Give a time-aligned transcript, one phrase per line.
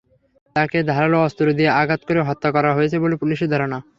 [0.55, 3.77] তাঁকে ধারালো অস্ত্র দিয়ে আঘাত করে হত্যা করা হয়েছে বলে পুলিশের ধারণা।